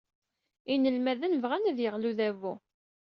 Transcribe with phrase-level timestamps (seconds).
[0.73, 2.53] Inelmaden bɣan ad yeɣli udabu.